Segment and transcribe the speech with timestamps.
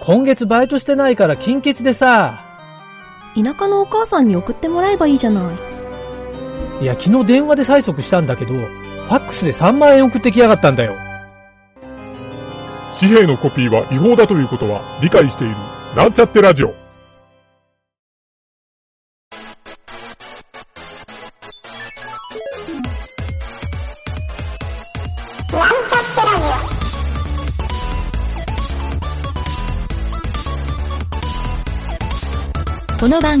[0.00, 2.40] 今月バイトしてないから金欠でさ。
[3.34, 6.84] 田舎のお母さんに送ってもらえばいいじゃない。
[6.84, 10.94] いや、昨日電話で催促したんだけど、ファックスで3万円送ってきやがったんだよ。
[12.98, 15.54] 紙幣のコピーは違法だということは理解している。
[15.96, 16.74] なんちゃってラジオ。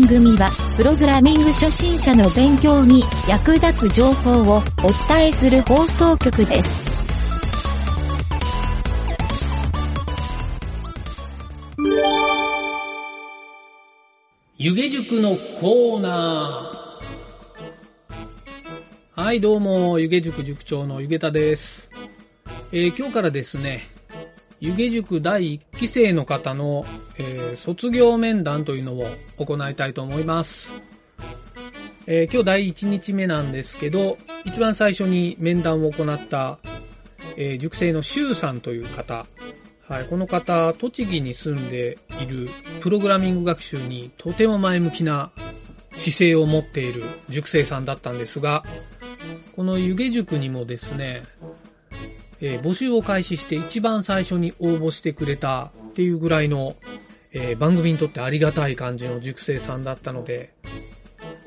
[0.08, 4.62] 組は、プログラミング初心者の勉強に役立つ情報をお
[5.06, 6.88] 伝えする放送局です。
[14.56, 19.20] 湯気塾のコーナー。
[19.20, 21.90] はい、どうも、湯気塾塾長の湯気田です。
[22.72, 23.82] えー今日からですね、
[24.60, 26.84] 湯気塾第1期生の方の、
[27.18, 29.06] えー卒業面談というのを
[29.36, 30.70] 行いたいと思います。
[32.06, 36.58] えー今日第1日目なんですけど、一番最初に面談を行った、
[37.36, 39.26] えー塾生の周さんという方、
[39.88, 45.30] はい、この方、栃木に住んでいるプログラミング学習にとても前向きな
[45.92, 48.64] 姿勢を持っている塾生さんだったんですが、
[49.54, 51.22] この湯気塾にもですね、
[52.40, 56.76] えー募集を開始して一番最初に応募してくれたっていうぐらいの、
[57.32, 60.52] えー番組にとってありがたい感じの塾生さんだったので、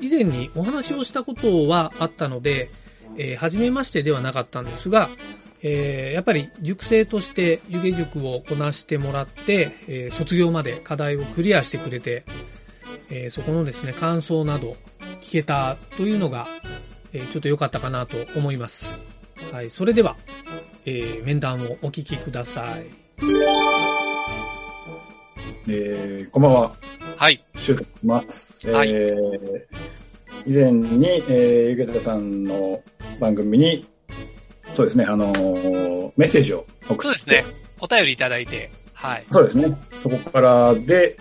[0.00, 2.70] 以前にお話をしたことはあったので、
[3.16, 5.08] えー初めましてではなかったんですが、
[5.62, 12.24] えーやっぱり塾生として湯気塾をこなしてもらって、えー卒業まで課題をクリアしてくれて、
[13.10, 14.76] えーそこのですね、感想など
[15.20, 16.46] 聞けたというのが、
[17.12, 18.86] えーちょっと良かったかなと思います。
[19.52, 20.16] はい、それでは、
[20.84, 22.86] えー面談をお聞きください。
[25.68, 26.72] えー、こんばんは。
[27.16, 27.44] はい。
[27.56, 28.68] シュウと言います。
[28.68, 29.64] はいえー、
[30.44, 32.82] 以前に、えー、ゆげたさんの
[33.20, 33.86] 番組に、
[34.74, 37.02] そうですね、あのーメッセージを送って。
[37.02, 37.44] そうですね。。
[37.80, 39.24] お便りいただいて、はい。
[39.30, 39.78] そうですね。
[40.02, 41.16] そこからで、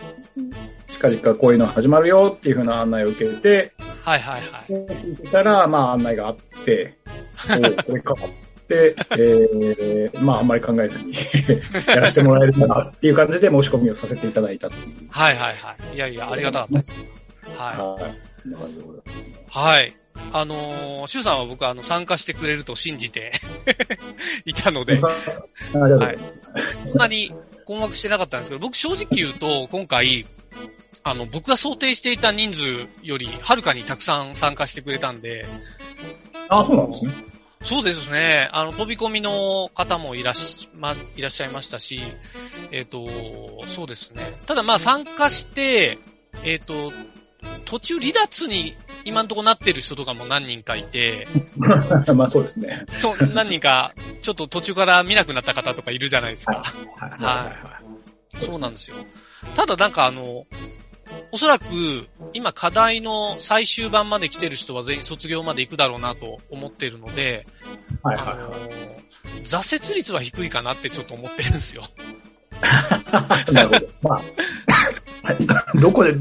[0.90, 4.72] 近々こういうの始まるよっていうふうな案内を受けて、はいはいはい。
[4.72, 6.98] 聞いてたら、まあ案内があって、
[7.50, 8.16] おうこれか
[8.76, 11.14] えー、まああんまり考えずに
[11.88, 15.08] やらせてもらえるかなっていう感じで申し込みをさせていただいたっていう。
[15.10, 15.96] はいはいはい。
[15.96, 16.98] いやいや、ありがたかったです。
[17.58, 18.16] ははい。
[18.44, 19.04] そんな感じでござい。
[19.48, 19.94] はい。
[20.34, 23.32] あのー、シュウさんは僕あの参加してくれると信じて
[24.46, 26.18] いたので、ありがとうござい。
[26.84, 27.34] そんなに
[27.66, 30.26] 困惑してなかったんですけど、僕正直言うと、今回、
[31.04, 35.46] あの、僕が想定していた人数より、はるかにたくさん参加してくれたんで、
[36.50, 37.12] あ、そうなんですね。
[37.64, 38.50] そうですね。
[38.52, 42.02] あの、飛び込みの方もいらっし、ま、いらっしゃいましたし、
[42.72, 43.08] えっ、と、
[43.76, 44.22] そうですね。
[44.46, 46.00] ただまあ参加して、
[46.44, 46.92] えっ、と、
[47.66, 51.28] 途中離脱に今んとこなってる人とかも何人かいて、
[52.16, 52.84] まあそうですね。
[52.88, 56.62] そう、何人か、ちょっと途中から見なくなった方とかいるじゃないですか。
[56.98, 57.82] はいは
[58.40, 58.96] そうなんですよ。
[59.56, 60.46] ただなんかあの、
[61.32, 61.66] おそらく、
[62.34, 67.48] 今課題の最終版まで来てる人は全員卒業まで行くだろうなと思ってるので、
[68.04, 68.56] はいはいあの
[69.44, 71.84] 挫折率は低いかなってちょっと思ってるんですよ。
[72.62, 73.54] はい。
[73.54, 73.88] なるほど。
[74.02, 74.22] まあ、
[75.24, 75.48] はい
[75.80, 76.14] どこで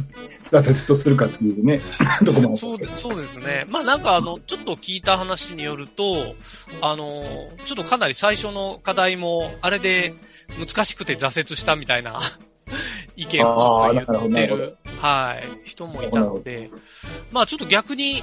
[0.50, 1.81] 挫折とするかっていうね、
[2.22, 3.65] どこそうでそうですね。
[3.69, 6.34] まあなんかあの、ちょっと聞いた話によると、
[6.81, 7.25] あの、
[7.65, 10.15] ちょっとかなり最初の課題も、あれで
[10.59, 12.20] 難しくて挫折したみたいな
[13.16, 16.71] 意見をちょっと言ってる、はい、人もいたので、
[17.33, 18.22] まあちょっと逆に、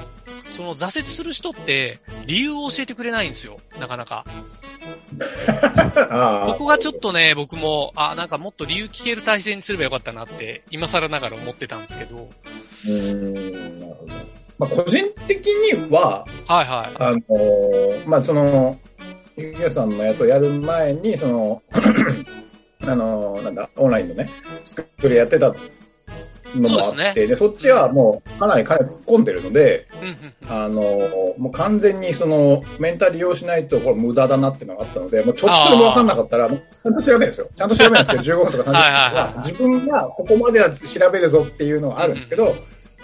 [0.51, 3.59] その挫折する人って理由を教えてくれないんですよ。
[3.79, 4.25] なかなか。
[6.47, 12.29] ここがちょっとね、僕も、あ、なんかもっと理由聞ける体制にすればよかったなって、今更ながら思ってたんですけど。
[12.85, 14.13] うーん、なるほど。
[14.59, 16.95] まあ個人的には、はいはい。
[16.99, 18.77] あのーまあその、
[19.35, 21.61] ゆうさんのやつをやる前に、その、
[22.85, 24.29] あのーなんだ、オンラインのね、
[24.63, 25.53] スクールやってた
[26.55, 29.87] のもあって、でそっちはもうかなり金突っ込んでるので、
[30.47, 37.47] あのーもう完全にその、メンタル利用しないとこれ無駄だなっていうのがあったので、もうちょっとでもわかんなかったら、ちゃんと調べるんですよ。
[37.55, 42.55] ちゃんと調べるんですけど、15分とか30分とはいはいはか、自分がここまでは調べるぞっていうのがあるんですけど、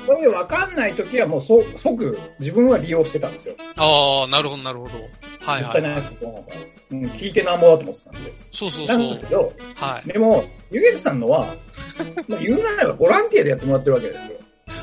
[0.08, 3.56] そういうわかんない時はもうそ即自分は利用してたんですよ。
[3.78, 4.92] ああ、なるほど、なるほど。
[5.44, 5.74] はいはい。
[5.74, 6.50] たいないことなんか、
[6.92, 8.34] うん、聞いてなんぼだと思ってたんで。
[8.52, 9.26] そうそうなそうんですけ。
[9.28, 10.08] ど、はい。
[10.08, 11.46] でも、ゆげつさんのは、
[12.28, 14.34] まあ言うなればボランティアでやってもらってるわけですよ。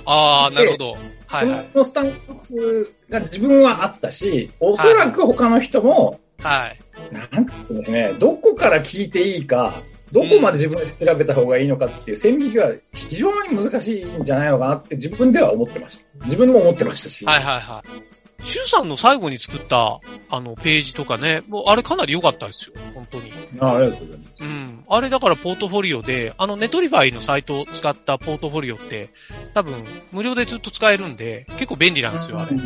[0.05, 0.97] ああ、なるほど。
[1.27, 1.67] はいはい。
[1.73, 6.79] そのスタンスが自分はあったし、おそらく他の人も、はい。
[7.13, 9.75] なんかですね、どこから聞いていいか、
[10.13, 16.25] どこまで自分で調べた方がいいのかっていう線引きは非常に難しいんじゃないのかなって自分では思ってました。
[16.25, 17.25] 自分も思ってましたし。
[17.25, 18.20] はいはいはい。
[18.45, 22.73] シュウさんの最後に作った、あの、ページとかね、もうあれかなり良かったですよ。
[22.95, 23.33] 本当に。
[23.61, 24.33] あありがとうございます。
[24.41, 24.85] うん。
[24.89, 29.11] あれだからポートフォリオで、あの Netlify のサイトを使ったポートフォリオって、
[29.55, 32.57] 多分無料でずっと使えるんで、結構便利なんですよ、あれ。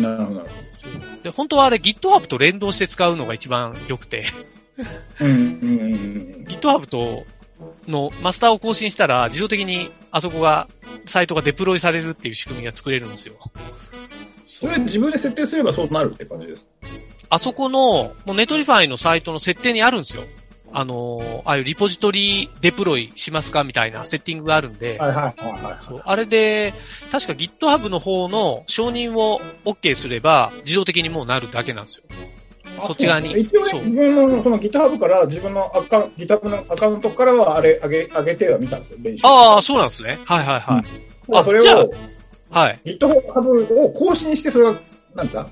[0.00, 0.46] なるほど。
[1.22, 4.26] で、本当はあれ GitHub と連動して使うのが一番良くて、
[5.20, 6.44] うん。
[6.48, 7.24] GitHub と
[7.86, 10.68] のマスターを更新したら自動的にあそこが、
[11.06, 13.34] サイトがデプロイされるっていう仕組みが作れるんですよ。
[14.50, 16.66] それ自分で設定すればそうなるって感じです。
[17.28, 20.24] あそこの、もう Netlify のサイトの設定にあるんですよ。
[20.72, 25.76] あのーああいうリポジトリデプロイしますかみたいなセッティングがあるんで、はいはいはいはい。
[25.80, 26.72] そうあれで、
[27.10, 32.04] 確か GitHub の方の承認を OK すれば、自動的にもうなるだけなんですよ。
[32.86, 39.26] そっち側に一応自分のその GitHub から、自分のアカウン GitHub のアカウントからはあれ、上げ、上げてはみたんですよ、練習。
[39.26, 40.18] ああ、そうなんですね。
[40.24, 40.84] はいはいはい。
[41.32, 41.92] あ、それじゃあを、
[42.50, 42.80] はい。
[42.84, 44.80] GitHub を更新して、それが、
[45.14, 45.46] なんだ？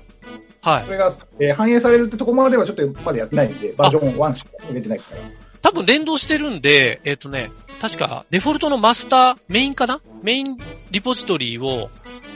[0.61, 0.91] はいそ。
[0.91, 5.17] れが、えー反映されるってとこまではちょっとまだやってないんで、バージョン1しか上げてないから。
[5.61, 7.51] 多分連動してるんで、えっ、とね、
[7.81, 10.01] 確かデフォルトのマスター、メインかな？
[10.21, 10.57] メイン
[10.91, 11.89] リポジトリを、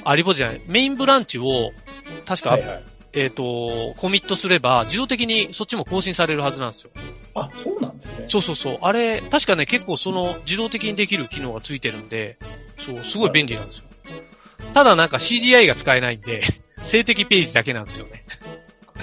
[0.04, 1.72] あ、リポジじゃない、メインブランチを、
[2.26, 2.84] 確か、はいはい。
[3.14, 6.90] えっ、と、コミットすれば、自動的にそっちも更新されるはずなんですよ。
[7.36, 8.26] あ、そうなんですね。
[8.30, 8.78] そうそうそう。
[8.82, 12.38] あれ、確かね、結構その自動的にできる機能がついてるんで、
[12.84, 13.84] そう、すごい便利なんですよ。
[14.74, 16.42] ただなんか CGI が使えないんで、
[16.84, 18.26] 静的ページだけなんですよね。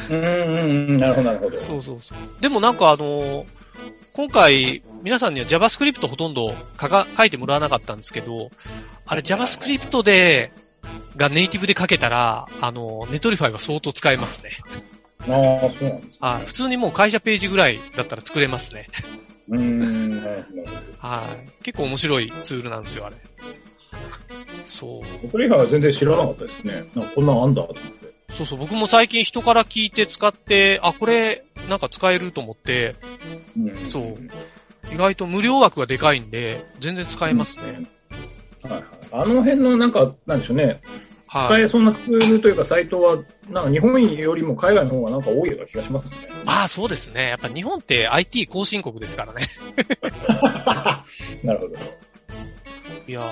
[0.08, 1.56] うんうんうん、なるほどなるほど。
[1.56, 2.18] そうそうそう。
[2.40, 3.46] でもなんかあのー
[4.12, 8.50] 今回、皆さんには JavaScript ほとんど書か書いてもらわなかったんですけど、
[9.06, 10.52] あれ JavaScript で、
[11.16, 14.50] がネイティブで書けたら、あのー Netlify は相当使えますね。
[15.20, 16.08] ああ、そうなんです。
[16.20, 16.46] はい。
[16.46, 18.88] 普通にもう会社ページぐらいだったら作れますね。
[19.48, 20.22] うーん、
[20.98, 21.22] は
[21.60, 21.64] い。
[21.64, 23.16] 結構面白いツールなんですよ、あれ。
[24.64, 25.28] そう。
[25.28, 26.84] それ以外は全然知らなかったですね。
[26.94, 28.10] なんかこんなのあんだと思って。
[28.32, 32.94] そうそう、僕も最近人から聞いて使って、あ、これ、なんか使えると思って、
[33.56, 34.16] うんそう
[34.92, 37.88] 意外と無料枠がでかいんで、全然使えますね。
[38.62, 38.82] はいはい。
[39.12, 40.80] あの辺のなんか、なんでしょうね。
[41.30, 41.62] 使はい。
[41.62, 43.16] えそうなツールというかサイトは、
[43.48, 46.16] なんか日本よりも海外の方がなんか多いような気がしますね。
[46.44, 47.28] まあそうですね。
[47.28, 49.42] やっぱ日本って IT 後進国ですからね。
[51.44, 51.74] なるほど。
[53.10, 53.22] いや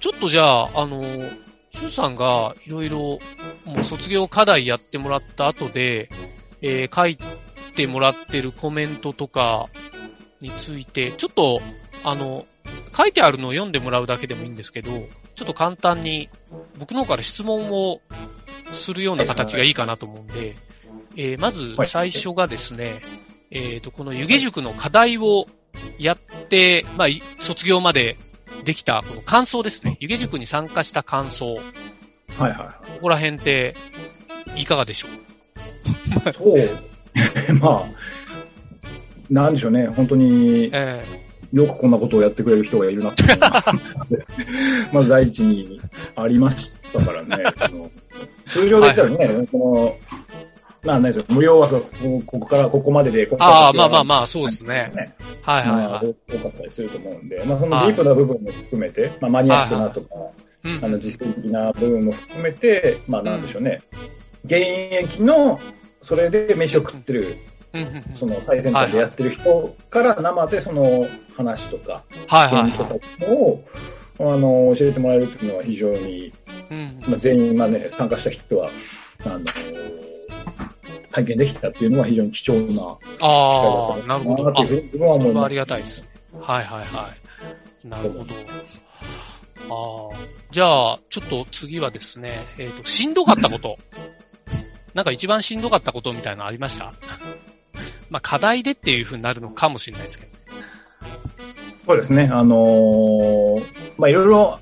[0.00, 1.30] ちょっとじゃあ、あのー、
[1.74, 3.18] シュウさんがいろいろ、
[3.66, 6.08] もう卒業課題やってもらった後で、
[6.62, 7.18] えー書い
[7.76, 9.68] てもらってるコメントとか
[10.40, 11.60] について、ちょっと、
[12.04, 12.46] あの、
[12.96, 14.92] 書いてあるのを読んでもらうだけでもいいんですけど、
[15.34, 16.30] ちょっと簡単に
[16.78, 18.00] 僕の方から質問を
[18.72, 20.56] するような形がいいかなと思うんで、
[21.16, 23.02] えーまず最初がですね、
[23.50, 25.44] えっ、と、この湯気塾の課題を
[25.98, 27.08] やって、まあ、
[27.38, 28.16] 卒業まで
[28.64, 29.96] できた、この感想ですね。
[30.00, 31.56] 湯気塾に参加した感想。
[31.56, 33.74] こはいはいはこら辺って、
[34.56, 35.08] いかがでしょ
[36.26, 36.30] う？
[36.30, 36.32] い。
[36.32, 37.54] そう。
[37.60, 37.82] まあ、
[39.30, 39.86] なんでしょうね。
[39.88, 41.04] 本当にえ
[41.52, 43.24] よくこんなことをやってくれる人がいるなって
[44.92, 45.80] まず第一に
[46.14, 47.44] ありましたからね。
[48.50, 50.17] 通常で言ったらね、この、
[50.88, 51.26] なんないですよ。
[51.28, 54.04] 無料枠がここここからここまでで、ここああ、まあまああ。
[54.04, 54.90] まあ、そうですね。
[54.94, 56.14] ねはいはいまあ、はい。
[56.30, 60.06] 多かったりすると思うんで、まあ、そのディープな部分も含めて、まあ、マニアックなとか、
[60.64, 63.80] うんあの、実践的な部分も含めて、まあ、なんでしょうね。
[64.44, 65.60] 現役の、
[66.02, 67.36] それで飯を食ってる、
[68.14, 73.62] その最先端でやってる人から生でその話とか、はいはいを、
[74.20, 76.32] あの、教えてもらえるっていうのは非常に、
[77.08, 78.70] まあ、全員、まあね、参加した人は、
[79.24, 79.40] あの、
[81.10, 84.42] 体験できたっていうのは非常に貴重な機会だああ、ったなるほど。
[84.48, 85.32] あなというふうに自分は思います。
[85.32, 86.10] それはありがたいです。
[86.40, 87.10] はいはいは
[87.84, 87.88] い。
[87.88, 88.24] なるほど。
[89.70, 90.18] ああ。
[90.50, 93.78] じゃあ、ちょっと次はですね、えっ、と、しんどかったこと。
[94.94, 96.92] なんか一番しんどかったことみたいなのありました？
[98.10, 100.32] まあ、課題でっていう風になるのかもしれないですけど。
[101.86, 102.28] そうですね。
[102.32, 103.64] あのー
[103.96, 104.58] まあ、いろいろ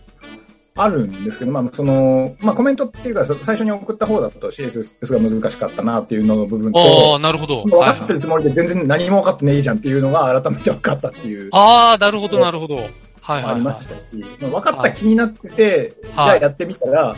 [0.76, 7.64] あるんですけど、まあ、その、まあ、コメントっていうか、最初に送った方だと CSS が難しかったなっていうのの部分あとあ、、なるほど。
[7.64, 12.76] 分かってるつもりで全然何も分かってねえじゃんっていうのが改めて分かったっていう、ああ、なるほどなるほど。
[12.76, 12.92] はい
[13.26, 13.44] あはい。
[13.44, 17.16] はりましたし、まあ分かった気になってて、じゃはいあやってみたら、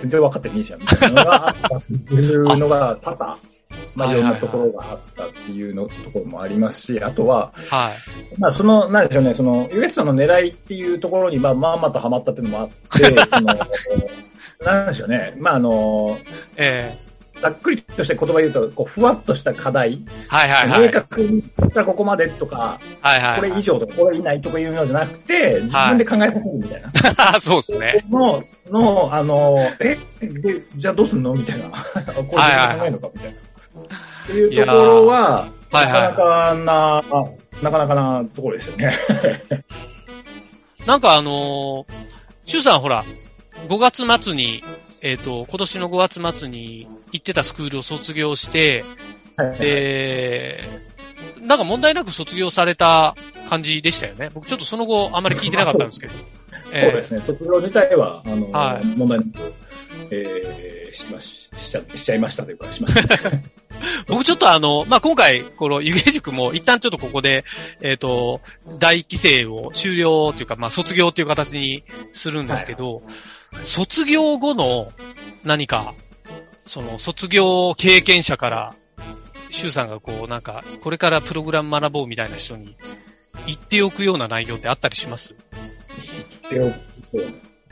[0.00, 3.38] 全然分かってねえじゃんみたいなのがあったっていうのが多々、
[3.98, 7.60] まあ、いろんなところがあったっていうのところもありますし、あとは、い。
[7.74, 8.40] はい。
[8.40, 13.54] まあ、その、なんでしょうね、その、ウエストの狙いっていうところに、まあ、まあまとハマったっていうのもあって、 その、
[14.64, 16.16] なんでしょうね、まあ、あの、
[16.56, 16.96] え
[17.40, 20.80] ざっくりとした言葉で言うと、こう、ふわっとした課題、はいはいはい。
[20.86, 21.42] 明確に
[21.84, 23.40] ここまでとか、はいはい。
[23.40, 26.90] これ以上とか、これ以内とかいうのじゃなくて、自分で考えさせるみたいな。
[27.34, 27.40] 上。
[27.40, 28.04] そうですね。
[28.10, 31.34] の、の、あの、え、で、じゃあどうすんの？
[31.34, 31.68] みたいな。
[31.68, 31.72] こ
[32.18, 32.36] ういう考
[32.82, 33.38] えるのかみたいな。
[34.24, 37.02] っていうところは、はいなかなはかな、
[37.62, 38.98] なかなかなところですよね。
[40.82, 40.84] い。
[40.88, 41.86] なんかあのー、
[42.46, 43.04] シュウさんほら、
[43.68, 44.64] 5月末に、
[45.02, 48.84] えっ、と、今年の5月末に行ってたスクールを卒業して、
[49.58, 50.64] で、
[51.40, 53.14] なんか問題なく卒業された
[53.48, 54.30] 感じでしたよね。
[54.32, 56.14] 僕ちょっとその後あんまり聞いてなかったんですけど。
[56.72, 57.18] そうですね。
[57.20, 59.54] 卒業自体は、あの、はい問題なく、
[60.10, 63.30] えー、しまし、しちゃ、しちゃいましたというか、しました。
[64.08, 67.44] 僕ちょっとあの、まあ、今回、この湯気塾も一旦ちょっとここで、
[67.80, 68.40] えっ、と、
[68.78, 73.02] 第一期生を終了というか、まあ、卒業という形にするんですけど、
[73.64, 74.92] 卒業後の
[75.44, 75.94] 何か、
[76.66, 78.74] その卒業経験者から、
[79.50, 82.76] 周さんがこう、なんか、これからプログラム学ぼうみたいな人に
[83.46, 85.34] 言っておくような内容ってあったりします？
[86.50, 86.74] で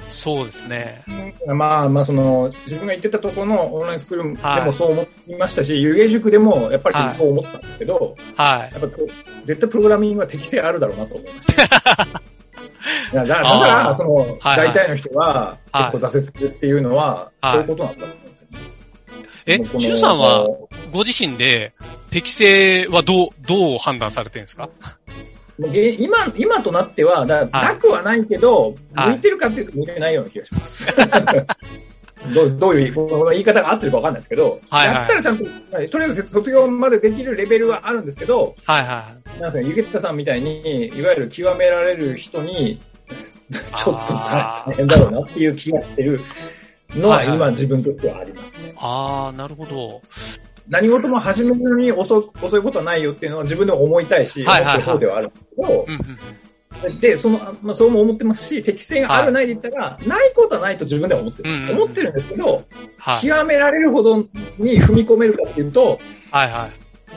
[0.09, 1.03] そうですね。
[1.49, 8.61] まあまあ、その、自分が行ってたところのオンラインスクールではいもそう思いましたし、湯気塾でもやっぱりそう思ったんですけど、はい。
[8.61, 8.97] やっぱ
[9.47, 11.65] 絶対プログラミングは適性あるだろうなと思いました。
[13.25, 18.59] だから、あーその、はい大体の人は、はい結構挫折するっていうのは、はいそういうことなんだと思うんですよね。
[19.47, 20.47] え、もうこの周さんは、
[20.93, 21.73] ご自身で
[22.11, 24.69] 適性はどう、どう判断されてるんですか？
[25.59, 30.87] もうげ今、今となっては、だはいなくはないけど、はい向いてるかっていうと向いてないような気がします。
[32.35, 35.45] どうどういう、この言い方が合ってるかわかんないですけど、はいはいやったらちゃんと、
[35.91, 39.41] とりあえず卒業までできるレベルはあるんですけど、はいはい。
[39.41, 42.81] なんですか、ゆげたさんみたいに、いわゆる極められる人に、
[43.53, 46.21] ちょっと大変だろうなっていう気がしてる
[46.95, 48.75] のは今自分としてはありますね。
[48.77, 50.03] ああ、なるほど。
[50.69, 56.19] 何事も始めるのに遅遅いことはないよっていうのは自分でも思いたいし、はいはいはい思ってる方ではあるんですけどう、んうん
[56.91, 57.01] うん。
[57.01, 61.51] で、その、まあ、そうも思ってますし、適性があるないで言ったら、ないことはないと自分では思ってる。
[61.51, 62.65] うんうん思ってるんですけど、
[62.99, 63.27] はい。
[63.27, 64.17] 極められるほど
[64.59, 65.99] に踏み込めるかっていうと、
[66.31, 66.71] はいはい。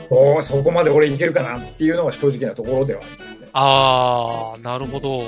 [0.08, 3.48] おーそこまで俺いけるかなっていうのが正直なところではありますね。
[3.52, 5.24] ああ、なるほど。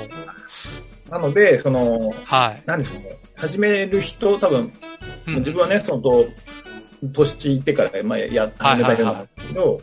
[1.09, 2.63] なので、その、はい。
[2.65, 3.17] なんでしょうね。
[3.35, 4.71] 始める人、多分、
[5.27, 6.25] うん自分はね、そのと、
[7.11, 9.81] 年いってから、まあ、や、始めたようなんですけど、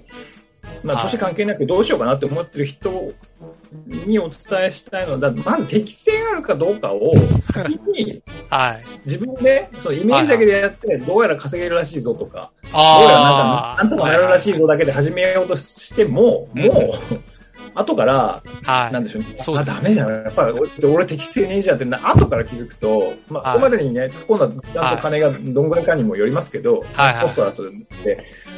[0.84, 3.12] まあ、はい年関係なくどうしようかなって思ってる人
[4.06, 7.12] にお伝えしたいのは、だまず適性あるかどうかを
[7.52, 8.84] 先にはい。
[9.04, 13.20] 自分で、そのイメージだけでやって、どうやら稼げるらしいぞとか、どうやら。
[13.20, 17.16] なんか、なんとかなるらしいぞだけで始めようとしても、うんもう、
[17.74, 18.92] 後から、はい。
[18.92, 19.28] なんでしょうね。
[19.38, 20.10] あ、そうですダメじゃん。
[20.10, 23.52] やっぱり俺、俺適正ねえじゃんってな、後から気づくと、まあ、はい。
[23.54, 27.22] ここまでにね、突っ込んだ、ちゃんと金がどんぐらいかにもよりますけど、はいはい。
[27.24, 27.70] コストは後で、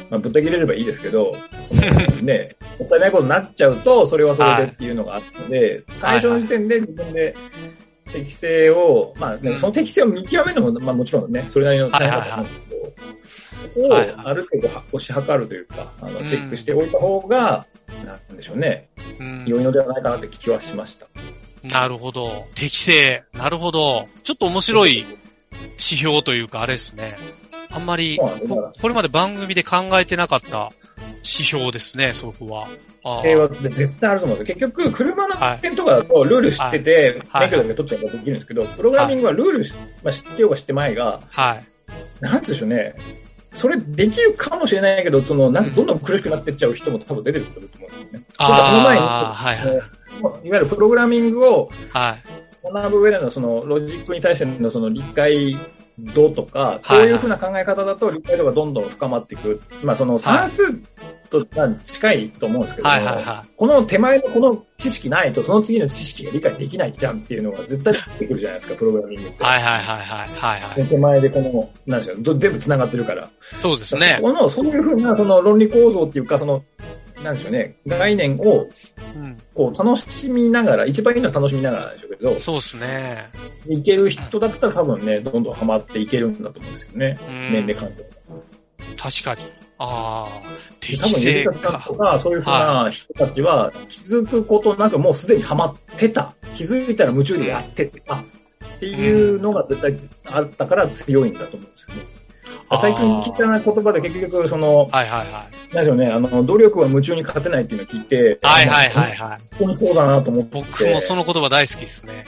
[0.09, 1.33] まあ、ぶった切れればいいですけど、
[2.21, 7.35] ね、もったいないことになっちゃうと、それはそれでっていうのがあったので、最初の時点で自分で
[8.11, 9.59] 適正を、まあね、うん。
[9.59, 12.93] その適正を見極めるのも、まあもちろんね、それなりの大変だと思うんですけど、
[13.63, 17.65] そこをはいはいある程度押し量るというか、あの、うんチェックしておいた方が、
[18.05, 18.89] なんでしょうね、
[19.19, 21.07] うん良いのではないかなって気はしました。
[21.63, 22.47] なるほど。
[22.55, 23.23] 適正。
[23.33, 24.07] なるほど。
[24.23, 27.15] ちょっと面白い指標というか、あれですね。
[27.69, 30.71] あんまり、ここれまで番組で考えてなかった
[31.17, 32.67] 指標ですね、そこは。
[33.21, 34.55] 平和って絶対あると思うんですよ。
[34.55, 41.63] 結局、車のはい運転とかだとルール知ってて、はい免許だけ取っちゃえばできるんですけど、プログラミングはルールし、まあ、知ってようが知ってまいが、はい。
[42.21, 42.95] なんつうんでしょうね。
[43.53, 48.25] それできるかもしれないけど、その、なんかどんどん苦しくなってっちゃう人も多分出てくると思うんですよね。
[48.37, 52.17] あはいはいいわゆるプログラミングをは
[52.63, 52.71] い。
[52.71, 55.57] 学ぶ上でのそのロジックに対してのその理解
[55.99, 59.61] 度とか、こうはいいうふうな考え方だと理解度がどんどん深まっていく。
[59.83, 60.63] まあその算数
[61.41, 61.45] と
[61.83, 69.43] 近いと思うんですけども、はいはいはこの手前のこの知識ないと、その次の知識が理解できないじゃんっていうのが絶対出てくるじゃないですか、プログラミングって。
[69.43, 69.45] い。
[69.45, 70.27] はいはいはいはい。
[70.29, 70.85] はいはい。
[70.85, 73.29] 手前でこの、なんでしょう、ど全部繋がってるから。
[73.59, 74.19] そうですね。
[74.21, 76.63] この、そういうふうな、その論理構造っていうか、その、
[77.23, 78.67] なんでしょうね、概念を、
[79.15, 79.37] うん。
[79.53, 83.29] こう、楽しみながら、一番いいのは楽しみながらでしょうけど、そうですね。
[83.67, 87.17] いける人だったら多分ね、どんどんハマっていけるんだと思うんですよね。
[87.29, 88.03] うん年齢関係。
[88.97, 89.62] 確かに。
[89.83, 90.41] ああ。
[90.79, 91.95] 適多分、ゆ正りかさんかと。
[91.95, 96.33] か、そういうふうな人たちは、気づくことなくもうすでにハマってた。
[96.55, 98.15] 気づいたら夢中でやってた。
[98.15, 98.23] っ
[98.79, 102.23] ていうのが絶対あったから強いんだと思うんですよね。
[102.77, 105.75] 最近聞いた言葉で結局、その、はいはいはい。
[105.75, 109.39] なんでしょうね、あの、努力は夢中に勝てないっていうのを聞いて、はいはいはいはい。
[109.57, 110.49] 本当にそうだなと思って。
[110.53, 112.25] 僕もその言葉大好きですね。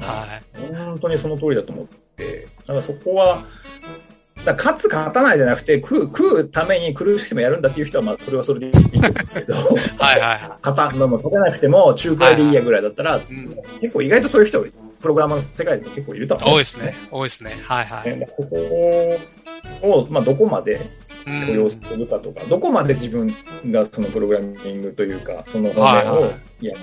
[0.00, 0.72] はい。
[0.74, 3.44] 本当にその通りだと思って、だからそこは、
[4.44, 13.20] だ勝つ勝たないじゃなくて、食う、食うために苦しくてもやるんだっていう人は、まあ、それはそれでいいんですけど、はいはいは勝た、まあ、勝てなくても、中くらいでいいやぐらいだったら、い。
[13.20, 13.56] うん。
[13.80, 14.60] 結構意外とそういう人、
[15.00, 16.94] プログラマーの世界でも結構いるとは思うん多いですね。。
[17.10, 17.58] 多いですね。
[17.62, 18.18] はいはい。
[18.18, 18.56] ねここ
[19.82, 20.80] を、まあ、どこまで
[21.26, 23.34] うん許容するかとか、どこまで自分
[23.70, 26.78] がそのプログラミングというか、その方面をやっ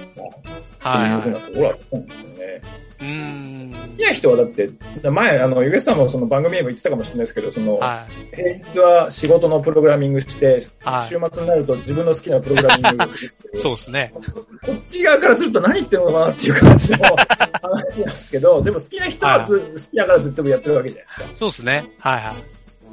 [0.82, 2.62] たっていうふうなところはあると思うんですよね。
[3.02, 3.72] うーん。
[3.74, 4.70] 好きな人はだって、
[5.10, 8.36] 前、あの、ゆげさんもその番組でも言ってたかもしれないですけど、その、はい。
[8.36, 13.06] 平日は仕事のプログラミングして、はい週末になると自分の好きなプログラミング
[13.60, 14.14] そうですね。
[14.14, 21.38] こっち側からすると何言ってるのかなっていう感じの話なんですけど、でも好きな人はず、好きだからずっとやってるわけじゃないですか。
[21.38, 21.84] そうですね。
[22.00, 22.34] はいは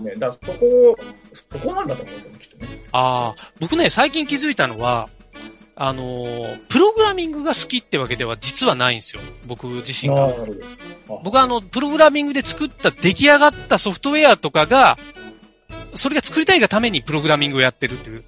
[0.00, 0.04] い。
[0.04, 0.98] ね、だからそこ、
[1.52, 2.66] そこなんだと思うきっとね。
[2.92, 5.08] ああ、僕ね、最近気づいたのは、
[5.80, 9.22] あのープログラミングが好きってわけでは実はないんですよ。
[9.46, 10.34] 僕自身が。
[11.22, 14.98] 僕はあの、プログラミングで作った出来上がったソフトウェアとかが、
[15.94, 18.24] それが作りたいがためにプログラミングをやってるっていう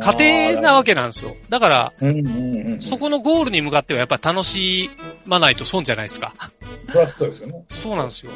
[0.00, 1.36] 過程なわけなんですよ。
[1.48, 2.80] だから、うんうんうん。
[2.80, 4.88] そこのゴールに向かってはやっぱ楽し
[5.26, 6.34] まないと損じゃないですか。
[6.92, 7.64] そうですよね。
[7.68, 8.32] そうなんですよ。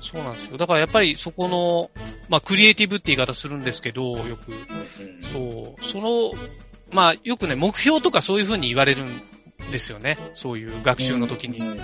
[0.00, 0.56] そうなんですよ。
[0.56, 1.90] だからやっぱりそこの、
[2.28, 4.52] まあクリエイティブって言い方するんですけど、よく。
[5.32, 5.84] そう。
[5.84, 6.32] その、
[6.90, 9.22] まあよくね、目標とかそういう風に言われるん
[9.70, 10.18] ですよね。
[10.34, 11.58] そういう学習の時に。
[11.58, 11.80] うん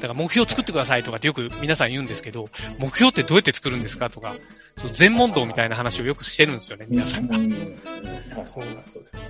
[0.00, 4.34] だから目標作ってくださいとかってよく皆さん言うんですけど、目標ってどうやって作るんですかとか、
[4.76, 7.36] そう全問答みたいな話をよくしてるんですよね、皆さんが。
[8.46, 8.64] そう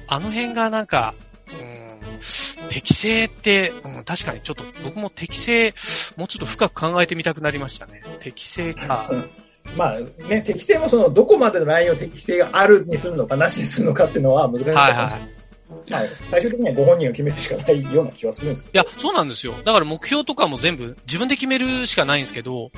[0.06, 1.14] あの辺がなんか、
[1.50, 5.74] うん、適正って、うん、確かにちょっと僕も適正、
[6.16, 8.02] もうちょっと深く考えてみたくなりましたね。
[8.20, 9.10] 適正か。
[9.76, 15.40] まあね、適正もその、どこまでのラインを適正があるにするのか、なしにするのかっていうのは難しいですはいはい。
[15.88, 19.54] まあ、最終的にはご本人が決めるしかないような気はするんですいや、そうなんですよ。
[19.64, 22.70] だから目標とかも全部自分で決めるしかないんですけど。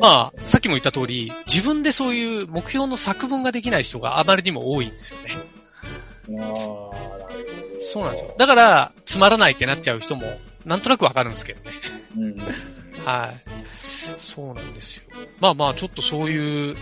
[0.00, 5.54] まあ、さっきも言った通り、自分でそういう目標の作文ができない人があまりにも多いんですよね。
[7.82, 8.34] そうなんですよ。
[8.38, 10.22] だから、つまらないってなっちゃう人も、
[10.64, 11.76] なんとなくわかるんですけどね。
[12.16, 12.38] うん。
[13.04, 13.50] はい。
[14.18, 15.02] そうなんですよ。
[15.40, 16.76] まあまあ、ちょっとそういう、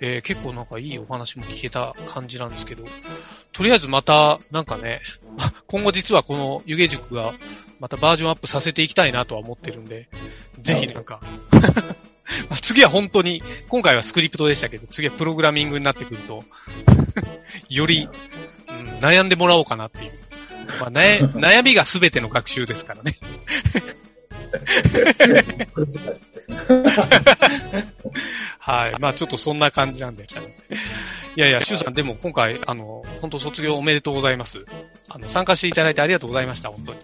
[0.00, 2.84] えー結構なんかいいお話も聞けた感じなんですけど、
[3.52, 5.00] とりあえずまた、なんかね、
[5.66, 7.32] 今後実はこの湯気塾が、
[7.80, 10.08] またバージョンアップさせていきたいなとは思ってるんで、
[10.60, 11.20] ぜひなんか、
[12.48, 16.44] まあ次は本当に、今回はスクリプトでしたけど、次はプログラミングになってくると、
[17.68, 18.08] より、
[18.68, 20.12] うん、悩んでもらおうかなっていう。
[20.80, 23.18] まあ、悩悩みが全ての学習ですからね。
[28.58, 28.94] はい。
[29.00, 30.24] まあちょっとそんな感じなんで。
[31.34, 34.64] いやいや、シュウさん、でも今回、あの、本当卒業おめでとうございます。
[35.08, 36.98] あの、参加していただいてありがとうございました、本当に。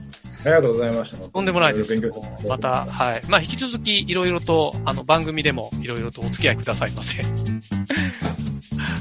[0.44, 1.16] ありがとうございました。
[1.28, 1.94] とんでもないです
[2.48, 3.22] また、はい。
[3.28, 7.22] まあ引き続き、いろいろと、あの、番組でも、いろいろとお付き合いくださいませ。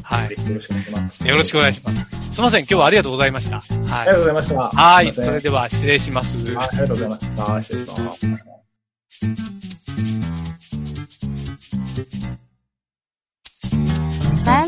[0.04, 0.32] はい。
[0.50, 1.28] よろしくお願いします。
[1.28, 2.06] よろしくお願いします。
[2.36, 3.58] すいません、今日はありがとうございました。
[3.58, 4.08] ありがはい。
[4.08, 4.56] とうございました。
[4.56, 5.14] はい。
[5.14, 6.56] それでは、失礼します。
[6.56, 7.62] はいありがとうございました。
[7.62, 8.57] 失礼します。
[9.20, 9.26] 番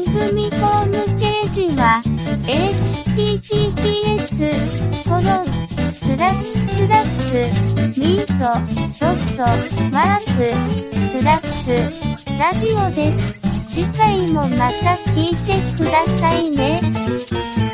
[0.04, 2.02] 組ホームページは、
[2.48, 3.94] https,
[5.04, 5.46] コロン、
[5.94, 7.46] スラッシュスラッシュ、
[8.00, 8.34] ミート、
[9.00, 9.44] ドット、
[9.92, 10.42] マーク、
[10.96, 13.40] スラッシュ、ラジオです。
[13.70, 17.69] 次回もまた聞いてくださいね。